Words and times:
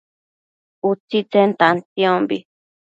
utsitsen 0.89 1.49
tantiombi 1.59 2.37